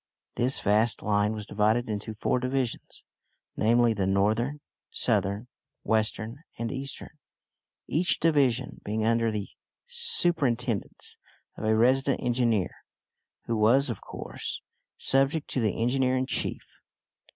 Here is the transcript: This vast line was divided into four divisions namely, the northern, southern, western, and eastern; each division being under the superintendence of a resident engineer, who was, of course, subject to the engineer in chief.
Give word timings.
This 0.33 0.59
vast 0.61 1.03
line 1.03 1.33
was 1.33 1.45
divided 1.45 1.87
into 1.87 2.15
four 2.15 2.39
divisions 2.39 3.03
namely, 3.55 3.93
the 3.93 4.07
northern, 4.07 4.59
southern, 4.89 5.47
western, 5.83 6.41
and 6.57 6.71
eastern; 6.71 7.19
each 7.85 8.19
division 8.19 8.81
being 8.83 9.05
under 9.05 9.29
the 9.29 9.47
superintendence 9.85 11.17
of 11.55 11.65
a 11.65 11.75
resident 11.77 12.19
engineer, 12.23 12.71
who 13.45 13.55
was, 13.55 13.91
of 13.91 14.01
course, 14.01 14.63
subject 14.97 15.47
to 15.51 15.61
the 15.61 15.79
engineer 15.79 16.17
in 16.17 16.25
chief. 16.25 16.65